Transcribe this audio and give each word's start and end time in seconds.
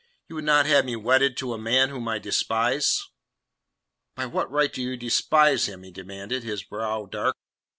You 0.29 0.35
would 0.37 0.45
not 0.45 0.65
have 0.65 0.83
me 0.85 0.95
wedded 0.95 1.37
to 1.37 1.53
a 1.53 1.59
man 1.59 1.89
whom 1.89 2.07
I 2.07 2.17
despise?" 2.17 3.07
"By 4.15 4.25
what 4.25 4.49
right 4.49 4.73
do 4.73 4.81
you 4.81 4.97
despise 4.97 5.67
him?" 5.67 5.83
he 5.83 5.91
demanded, 5.91 6.41
his 6.41 6.63
brow 6.63 7.05
dark. 7.05 7.35